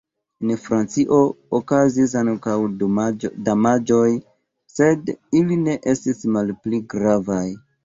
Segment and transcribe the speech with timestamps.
[0.45, 1.17] En Francio
[1.57, 4.01] okazis ankaŭ damaĝoj,
[4.79, 5.61] sed ili
[5.95, 7.47] estis malpli gravaj.